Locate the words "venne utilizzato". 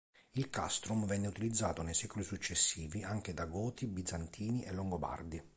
1.05-1.83